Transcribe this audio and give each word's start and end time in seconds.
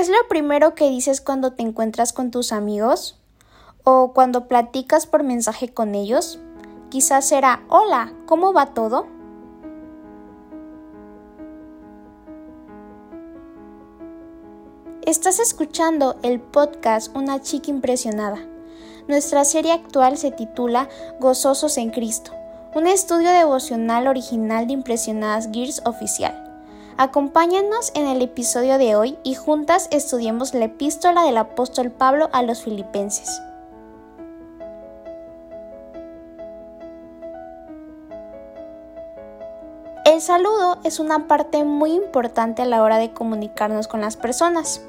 ¿Qué 0.00 0.04
es 0.04 0.08
lo 0.08 0.28
primero 0.28 0.74
que 0.74 0.88
dices 0.88 1.20
cuando 1.20 1.52
te 1.52 1.62
encuentras 1.62 2.14
con 2.14 2.30
tus 2.30 2.52
amigos? 2.52 3.18
¿O 3.84 4.14
cuando 4.14 4.48
platicas 4.48 5.04
por 5.04 5.22
mensaje 5.24 5.74
con 5.74 5.94
ellos? 5.94 6.38
Quizás 6.88 7.28
será, 7.28 7.62
hola, 7.68 8.10
¿cómo 8.24 8.54
va 8.54 8.72
todo? 8.72 9.06
Estás 15.02 15.38
escuchando 15.38 16.16
el 16.22 16.40
podcast 16.40 17.14
Una 17.14 17.42
chica 17.42 17.70
impresionada. 17.70 18.38
Nuestra 19.06 19.44
serie 19.44 19.72
actual 19.72 20.16
se 20.16 20.30
titula 20.30 20.88
Gozosos 21.20 21.76
en 21.76 21.90
Cristo, 21.90 22.32
un 22.74 22.86
estudio 22.86 23.28
devocional 23.28 24.06
original 24.06 24.66
de 24.66 24.72
Impresionadas 24.72 25.50
Gears 25.52 25.82
Oficial. 25.84 26.49
Acompáñanos 27.02 27.92
en 27.94 28.06
el 28.06 28.20
episodio 28.20 28.76
de 28.76 28.94
hoy 28.94 29.16
y 29.22 29.34
juntas 29.34 29.88
estudiemos 29.90 30.52
la 30.52 30.66
epístola 30.66 31.22
del 31.22 31.38
apóstol 31.38 31.90
Pablo 31.90 32.28
a 32.34 32.42
los 32.42 32.62
filipenses. 32.62 33.40
El 40.04 40.20
saludo 40.20 40.76
es 40.84 41.00
una 41.00 41.26
parte 41.26 41.64
muy 41.64 41.92
importante 41.92 42.60
a 42.60 42.66
la 42.66 42.82
hora 42.82 42.98
de 42.98 43.14
comunicarnos 43.14 43.88
con 43.88 44.02
las 44.02 44.18
personas. 44.18 44.82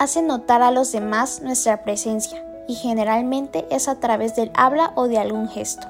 Hace 0.00 0.20
notar 0.20 0.62
a 0.62 0.72
los 0.72 0.90
demás 0.90 1.42
nuestra 1.42 1.84
presencia 1.84 2.44
y 2.66 2.74
generalmente 2.74 3.68
es 3.70 3.86
a 3.86 4.00
través 4.00 4.34
del 4.34 4.50
habla 4.54 4.90
o 4.96 5.06
de 5.06 5.18
algún 5.18 5.48
gesto. 5.48 5.86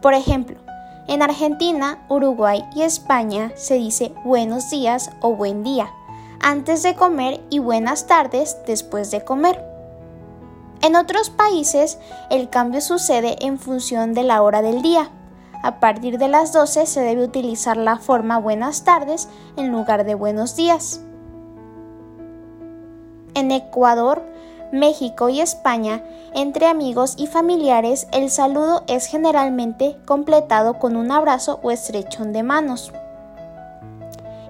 Por 0.00 0.14
ejemplo, 0.14 0.65
en 1.08 1.22
Argentina, 1.22 2.04
Uruguay 2.08 2.64
y 2.74 2.82
España 2.82 3.52
se 3.56 3.74
dice 3.74 4.12
buenos 4.24 4.70
días 4.70 5.10
o 5.20 5.34
buen 5.34 5.62
día 5.62 5.90
antes 6.40 6.82
de 6.82 6.94
comer 6.94 7.40
y 7.50 7.58
buenas 7.58 8.06
tardes 8.06 8.56
después 8.66 9.10
de 9.10 9.24
comer. 9.24 9.64
En 10.82 10.94
otros 10.94 11.30
países, 11.30 11.98
el 12.30 12.50
cambio 12.50 12.80
sucede 12.80 13.36
en 13.40 13.58
función 13.58 14.14
de 14.14 14.22
la 14.22 14.42
hora 14.42 14.62
del 14.62 14.82
día. 14.82 15.10
A 15.62 15.80
partir 15.80 16.18
de 16.18 16.28
las 16.28 16.52
12 16.52 16.86
se 16.86 17.00
debe 17.00 17.24
utilizar 17.24 17.76
la 17.76 17.96
forma 17.98 18.38
buenas 18.38 18.84
tardes 18.84 19.28
en 19.56 19.72
lugar 19.72 20.04
de 20.04 20.14
buenos 20.14 20.54
días. 20.54 21.00
En 23.34 23.50
Ecuador, 23.50 24.22
México 24.72 25.28
y 25.28 25.40
España, 25.40 26.02
entre 26.34 26.66
amigos 26.66 27.14
y 27.16 27.26
familiares, 27.26 28.08
el 28.12 28.30
saludo 28.30 28.82
es 28.88 29.06
generalmente 29.06 29.96
completado 30.04 30.78
con 30.78 30.96
un 30.96 31.12
abrazo 31.12 31.60
o 31.62 31.70
estrechón 31.70 32.32
de 32.32 32.42
manos. 32.42 32.92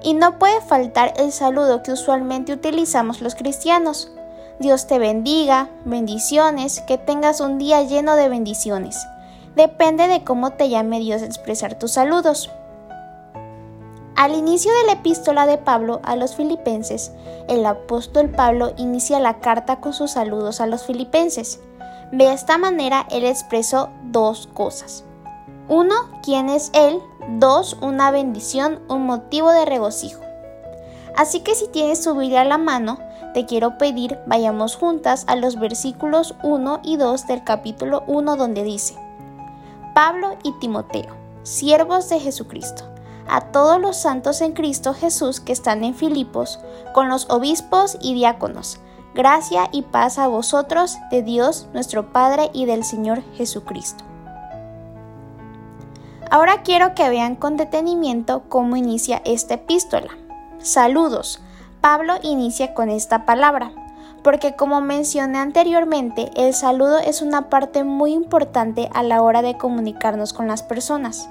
Y 0.02 0.14
no 0.14 0.38
puede 0.38 0.60
faltar 0.60 1.12
el 1.16 1.32
saludo 1.32 1.82
que 1.82 1.92
usualmente 1.92 2.52
utilizamos 2.52 3.20
los 3.20 3.34
cristianos. 3.34 4.10
Dios 4.58 4.86
te 4.86 4.98
bendiga, 4.98 5.68
bendiciones, 5.84 6.80
que 6.80 6.96
tengas 6.96 7.40
un 7.40 7.58
día 7.58 7.82
lleno 7.82 8.16
de 8.16 8.28
bendiciones. 8.28 9.06
Depende 9.54 10.06
de 10.08 10.24
cómo 10.24 10.52
te 10.52 10.68
llame 10.68 10.98
Dios 11.00 11.22
expresar 11.22 11.78
tus 11.78 11.92
saludos. 11.92 12.50
Al 14.16 14.34
inicio 14.34 14.72
de 14.72 14.86
la 14.86 14.92
epístola 14.92 15.46
de 15.46 15.58
Pablo 15.58 16.00
a 16.02 16.16
los 16.16 16.36
filipenses, 16.36 17.12
el 17.48 17.66
apóstol 17.66 18.30
Pablo 18.30 18.72
inicia 18.78 19.20
la 19.20 19.40
carta 19.40 19.78
con 19.80 19.92
sus 19.92 20.12
saludos 20.12 20.62
a 20.62 20.66
los 20.66 20.84
filipenses. 20.86 21.60
De 22.12 22.32
esta 22.32 22.56
manera, 22.56 23.06
él 23.10 23.26
expresó 23.26 23.90
dos 24.04 24.48
cosas. 24.54 25.04
Uno, 25.68 25.94
quién 26.22 26.48
es 26.48 26.70
él. 26.72 26.98
Dos, 27.38 27.76
una 27.82 28.10
bendición, 28.10 28.80
un 28.88 29.04
motivo 29.04 29.50
de 29.50 29.66
regocijo. 29.66 30.22
Así 31.14 31.40
que 31.40 31.54
si 31.54 31.68
tienes 31.68 32.00
tu 32.00 32.14
Biblia 32.14 32.40
a 32.40 32.44
la 32.46 32.56
mano, 32.56 32.98
te 33.34 33.44
quiero 33.44 33.76
pedir 33.76 34.18
vayamos 34.26 34.76
juntas 34.76 35.24
a 35.26 35.36
los 35.36 35.60
versículos 35.60 36.34
1 36.42 36.80
y 36.84 36.96
2 36.96 37.26
del 37.26 37.44
capítulo 37.44 38.02
1 38.06 38.36
donde 38.36 38.62
dice, 38.62 38.96
Pablo 39.94 40.38
y 40.42 40.52
Timoteo, 40.58 41.14
siervos 41.42 42.08
de 42.08 42.20
Jesucristo 42.20 42.95
a 43.28 43.40
todos 43.52 43.80
los 43.80 43.96
santos 43.96 44.40
en 44.40 44.52
Cristo 44.52 44.94
Jesús 44.94 45.40
que 45.40 45.52
están 45.52 45.84
en 45.84 45.94
Filipos, 45.94 46.60
con 46.94 47.08
los 47.08 47.28
obispos 47.30 47.96
y 48.00 48.14
diáconos. 48.14 48.80
Gracia 49.14 49.68
y 49.72 49.82
paz 49.82 50.18
a 50.18 50.28
vosotros 50.28 50.98
de 51.10 51.22
Dios 51.22 51.68
nuestro 51.72 52.12
Padre 52.12 52.50
y 52.52 52.66
del 52.66 52.84
Señor 52.84 53.22
Jesucristo. 53.34 54.04
Ahora 56.30 56.62
quiero 56.62 56.94
que 56.94 57.08
vean 57.08 57.36
con 57.36 57.56
detenimiento 57.56 58.42
cómo 58.48 58.76
inicia 58.76 59.22
esta 59.24 59.54
epístola. 59.54 60.10
Saludos. 60.58 61.40
Pablo 61.80 62.14
inicia 62.22 62.74
con 62.74 62.90
esta 62.90 63.24
palabra, 63.24 63.70
porque 64.24 64.56
como 64.56 64.80
mencioné 64.80 65.38
anteriormente, 65.38 66.30
el 66.34 66.52
saludo 66.52 66.98
es 66.98 67.22
una 67.22 67.48
parte 67.48 67.84
muy 67.84 68.12
importante 68.12 68.90
a 68.92 69.04
la 69.04 69.22
hora 69.22 69.40
de 69.40 69.56
comunicarnos 69.56 70.32
con 70.32 70.48
las 70.48 70.64
personas. 70.64 71.28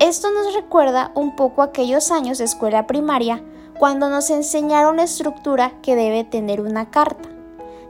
Esto 0.00 0.32
nos 0.32 0.52
recuerda 0.54 1.12
un 1.14 1.36
poco 1.36 1.62
aquellos 1.62 2.10
años 2.10 2.38
de 2.38 2.44
escuela 2.44 2.86
primaria 2.86 3.42
cuando 3.78 4.08
nos 4.08 4.28
enseñaron 4.28 4.96
la 4.96 5.04
estructura 5.04 5.72
que 5.82 5.94
debe 5.94 6.24
tener 6.24 6.60
una 6.60 6.90
carta, 6.90 7.28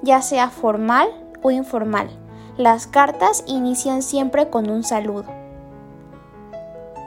ya 0.02 0.20
sea 0.20 0.50
formal 0.50 1.08
o 1.42 1.50
informal. 1.50 2.10
Las 2.58 2.86
cartas 2.86 3.42
inician 3.46 4.02
siempre 4.02 4.50
con 4.50 4.68
un 4.68 4.84
saludo. 4.84 5.24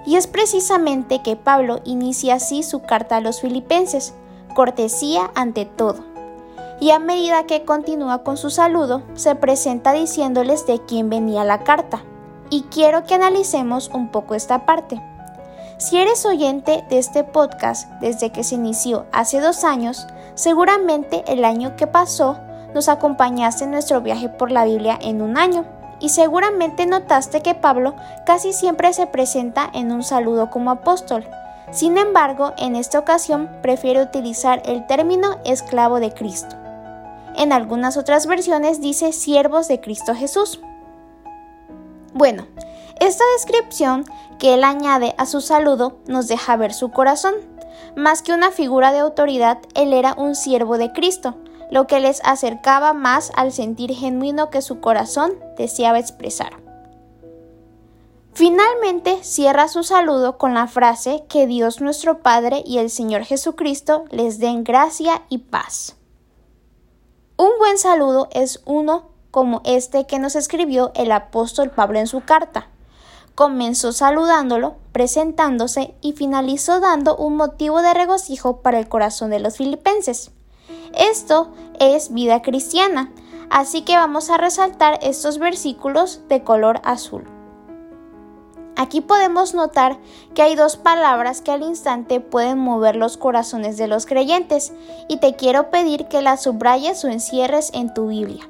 Y 0.07 0.15
es 0.15 0.25
precisamente 0.25 1.21
que 1.21 1.35
Pablo 1.35 1.79
inicia 1.83 2.35
así 2.35 2.63
su 2.63 2.81
carta 2.81 3.17
a 3.17 3.21
los 3.21 3.41
filipenses, 3.41 4.15
cortesía 4.55 5.29
ante 5.35 5.65
todo. 5.65 6.03
Y 6.79 6.89
a 6.89 6.99
medida 6.99 7.45
que 7.45 7.65
continúa 7.65 8.23
con 8.23 8.35
su 8.35 8.49
saludo, 8.49 9.03
se 9.13 9.35
presenta 9.35 9.93
diciéndoles 9.93 10.65
de 10.65 10.79
quién 10.79 11.09
venía 11.09 11.43
la 11.43 11.63
carta 11.63 12.01
y 12.49 12.63
quiero 12.63 13.03
que 13.05 13.15
analicemos 13.15 13.89
un 13.93 14.09
poco 14.09 14.35
esta 14.35 14.65
parte. 14.65 15.01
Si 15.77 15.97
eres 15.97 16.25
oyente 16.25 16.83
de 16.89 16.97
este 16.97 17.23
podcast 17.23 17.89
desde 18.01 18.31
que 18.31 18.43
se 18.43 18.55
inició 18.55 19.05
hace 19.11 19.39
dos 19.39 19.63
años, 19.63 20.07
seguramente 20.33 21.23
el 21.27 21.45
año 21.45 21.75
que 21.75 21.85
pasó 21.85 22.39
nos 22.73 22.89
acompañaste 22.89 23.63
en 23.63 23.71
nuestro 23.71 24.01
viaje 24.01 24.29
por 24.29 24.51
la 24.51 24.65
Biblia 24.65 24.97
en 25.01 25.21
un 25.21 25.37
año 25.37 25.65
y 25.99 26.09
seguramente 26.09 26.85
notaste 26.85 27.41
que 27.41 27.55
Pablo 27.55 27.95
casi 28.25 28.53
siempre 28.53 28.93
se 28.93 29.07
presenta 29.07 29.69
en 29.73 29.91
un 29.91 30.03
saludo 30.03 30.49
como 30.49 30.71
apóstol. 30.71 31.27
Sin 31.71 31.97
embargo, 31.97 32.53
en 32.57 32.75
esta 32.75 32.99
ocasión 32.99 33.49
prefiere 33.61 34.01
utilizar 34.01 34.61
el 34.65 34.87
término 34.87 35.37
esclavo 35.43 35.99
de 35.99 36.13
Cristo. 36.13 36.55
En 37.35 37.51
algunas 37.51 37.97
otras 37.97 38.25
versiones 38.25 38.81
dice 38.81 39.11
siervos 39.11 39.67
de 39.67 39.79
Cristo 39.79 40.15
Jesús. 40.15 40.61
Bueno, 42.13 42.47
esta 42.99 43.23
descripción 43.37 44.05
que 44.39 44.53
él 44.53 44.63
añade 44.63 45.13
a 45.17 45.25
su 45.25 45.41
saludo 45.41 45.97
nos 46.07 46.27
deja 46.27 46.55
ver 46.55 46.73
su 46.73 46.91
corazón. 46.91 47.35
Más 47.95 48.21
que 48.21 48.33
una 48.33 48.51
figura 48.51 48.91
de 48.91 48.99
autoridad, 48.99 49.59
él 49.75 49.93
era 49.93 50.13
un 50.17 50.35
siervo 50.35 50.77
de 50.77 50.91
Cristo, 50.91 51.35
lo 51.69 51.87
que 51.87 51.99
les 51.99 52.21
acercaba 52.23 52.93
más 52.93 53.31
al 53.35 53.51
sentir 53.51 53.93
genuino 53.93 54.49
que 54.49 54.61
su 54.61 54.79
corazón 54.79 55.33
deseaba 55.57 55.99
expresar. 55.99 56.67
Finalmente 58.33 59.23
cierra 59.23 59.67
su 59.67 59.81
saludo 59.83 60.37
con 60.37 60.53
la 60.53 60.67
frase 60.67 61.23
que 61.27 61.47
Dios 61.47 61.81
nuestro 61.81 62.19
Padre 62.19 62.61
y 62.63 62.77
el 62.77 62.91
Señor 62.91 63.23
Jesucristo 63.23 64.05
les 64.11 64.37
den 64.37 64.63
gracia 64.63 65.23
y 65.27 65.39
paz. 65.39 65.95
Un 67.35 67.49
buen 67.57 67.79
saludo 67.79 68.29
es 68.31 68.61
uno 68.65 69.09
como 69.31 69.61
este 69.65 70.05
que 70.05 70.19
nos 70.19 70.35
escribió 70.35 70.91
el 70.95 71.11
apóstol 71.11 71.69
Pablo 71.69 71.99
en 71.99 72.07
su 72.07 72.21
carta. 72.21 72.67
Comenzó 73.35 73.91
saludándolo, 73.91 74.75
presentándose 74.91 75.93
y 76.01 76.13
finalizó 76.13 76.79
dando 76.79 77.15
un 77.15 77.35
motivo 77.35 77.81
de 77.81 77.93
regocijo 77.93 78.61
para 78.61 78.79
el 78.79 78.87
corazón 78.87 79.29
de 79.29 79.39
los 79.39 79.57
filipenses. 79.57 80.31
Esto 80.93 81.53
es 81.79 82.13
vida 82.13 82.41
cristiana, 82.41 83.11
así 83.49 83.83
que 83.83 83.95
vamos 83.95 84.29
a 84.29 84.37
resaltar 84.37 84.97
estos 85.01 85.37
versículos 85.37 86.21
de 86.29 86.43
color 86.43 86.81
azul. 86.83 87.36
Aquí 88.77 89.01
podemos 89.01 89.55
notar 89.55 89.97
que 90.35 90.43
hay 90.43 90.55
dos 90.55 90.77
palabras 90.77 91.41
que 91.41 91.51
al 91.51 91.63
instante 91.63 92.19
pueden 92.19 92.59
mover 92.59 92.95
los 92.95 93.17
corazones 93.17 93.75
de 93.77 93.87
los 93.87 94.05
creyentes 94.05 94.71
y 95.07 95.17
te 95.17 95.35
quiero 95.35 95.71
pedir 95.71 96.07
que 96.07 96.21
las 96.21 96.43
subrayes 96.43 97.03
o 97.03 97.07
encierres 97.07 97.71
en 97.73 97.91
tu 97.91 98.09
Biblia. 98.09 98.47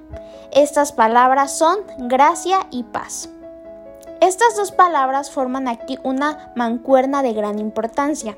Estas 0.52 0.92
palabras 0.92 1.58
son 1.58 1.80
gracia 1.98 2.68
y 2.72 2.84
paz. 2.84 3.30
Estas 4.20 4.58
dos 4.58 4.74
palabras 4.74 5.32
forman 5.32 5.70
aquí 5.70 5.98
una 6.04 6.52
mancuerna 6.58 7.24
de 7.24 7.32
gran 7.32 7.58
importancia. 7.58 8.38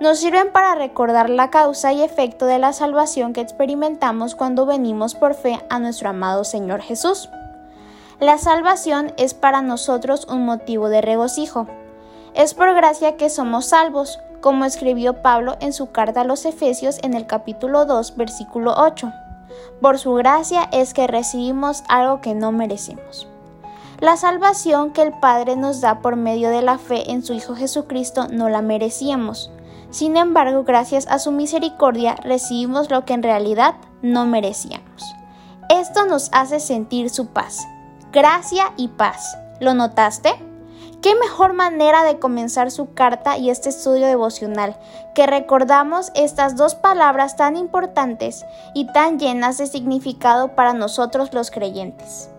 Nos 0.00 0.18
sirven 0.18 0.52
para 0.52 0.74
recordar 0.74 1.30
la 1.30 1.48
causa 1.48 1.94
y 1.94 2.02
efecto 2.02 2.44
de 2.44 2.58
la 2.58 2.74
salvación 2.74 3.32
que 3.32 3.40
experimentamos 3.40 4.34
cuando 4.34 4.66
venimos 4.66 5.14
por 5.14 5.32
fe 5.34 5.58
a 5.70 5.78
nuestro 5.78 6.10
amado 6.10 6.44
Señor 6.44 6.82
Jesús. 6.82 7.30
La 8.20 8.38
salvación 8.38 9.12
es 9.16 9.34
para 9.34 9.60
nosotros 9.60 10.26
un 10.30 10.44
motivo 10.44 10.88
de 10.88 11.00
regocijo. 11.00 11.66
Es 12.34 12.54
por 12.54 12.72
gracia 12.74 13.16
que 13.16 13.28
somos 13.28 13.66
salvos, 13.66 14.20
como 14.40 14.64
escribió 14.64 15.22
Pablo 15.22 15.56
en 15.60 15.72
su 15.72 15.90
carta 15.90 16.20
a 16.20 16.24
los 16.24 16.44
Efesios 16.44 16.98
en 17.02 17.14
el 17.14 17.26
capítulo 17.26 17.86
2, 17.86 18.16
versículo 18.16 18.74
8. 18.76 19.12
Por 19.80 19.98
su 19.98 20.14
gracia 20.14 20.68
es 20.70 20.94
que 20.94 21.06
recibimos 21.06 21.82
algo 21.88 22.20
que 22.20 22.34
no 22.34 22.52
merecemos. 22.52 23.26
La 24.00 24.16
salvación 24.16 24.92
que 24.92 25.02
el 25.02 25.12
Padre 25.12 25.56
nos 25.56 25.80
da 25.80 26.00
por 26.00 26.16
medio 26.16 26.50
de 26.50 26.62
la 26.62 26.78
fe 26.78 27.10
en 27.10 27.24
su 27.24 27.32
Hijo 27.32 27.54
Jesucristo 27.56 28.28
no 28.30 28.48
la 28.48 28.62
merecíamos. 28.62 29.50
Sin 29.90 30.16
embargo, 30.16 30.64
gracias 30.64 31.06
a 31.08 31.18
su 31.18 31.32
misericordia 31.32 32.14
recibimos 32.16 32.90
lo 32.90 33.04
que 33.04 33.14
en 33.14 33.22
realidad 33.22 33.74
no 34.02 34.26
merecíamos. 34.26 35.14
Esto 35.68 36.06
nos 36.06 36.28
hace 36.32 36.60
sentir 36.60 37.10
su 37.10 37.28
paz. 37.28 37.66
Gracia 38.14 38.72
y 38.76 38.86
paz. 38.86 39.36
¿Lo 39.58 39.74
notaste? 39.74 40.30
¿Qué 41.02 41.16
mejor 41.16 41.52
manera 41.52 42.04
de 42.04 42.20
comenzar 42.20 42.70
su 42.70 42.94
carta 42.94 43.38
y 43.38 43.50
este 43.50 43.70
estudio 43.70 44.06
devocional 44.06 44.76
que 45.16 45.26
recordamos 45.26 46.12
estas 46.14 46.54
dos 46.54 46.76
palabras 46.76 47.36
tan 47.36 47.56
importantes 47.56 48.46
y 48.72 48.86
tan 48.92 49.18
llenas 49.18 49.58
de 49.58 49.66
significado 49.66 50.54
para 50.54 50.74
nosotros 50.74 51.34
los 51.34 51.50
creyentes? 51.50 52.30